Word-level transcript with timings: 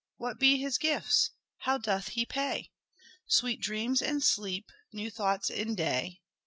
What 0.17 0.39
be 0.39 0.57
his 0.57 0.79
gifts? 0.79 1.29
How 1.59 1.77
doth 1.77 2.07
he 2.07 2.25
pay? 2.25 2.71
Sweet 3.27 3.61
dreams 3.61 4.01
in 4.01 4.19
sleep, 4.21 4.71
new 4.91 5.11
thoughts 5.11 5.51
in 5.51 5.75
day. 5.75 6.21